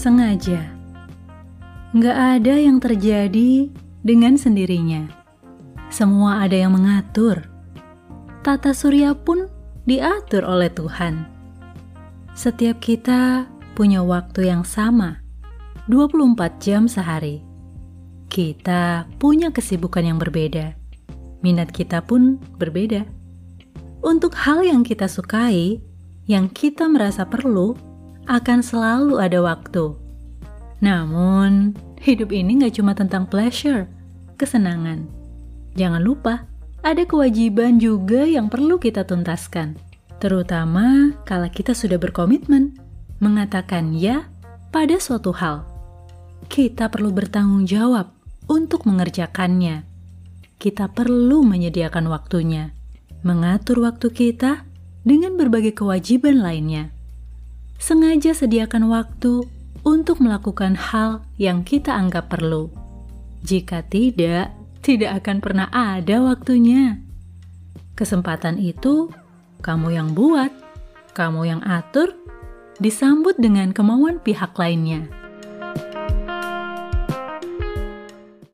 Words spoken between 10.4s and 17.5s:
oleh Tuhan. Setiap kita punya waktu yang sama, 24 jam sehari.